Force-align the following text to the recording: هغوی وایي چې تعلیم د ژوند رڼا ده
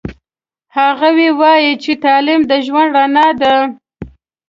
هغوی 0.77 1.29
وایي 1.39 1.71
چې 1.83 1.91
تعلیم 2.05 2.41
د 2.49 2.51
ژوند 2.65 2.89
رڼا 2.97 3.27
ده 3.41 3.55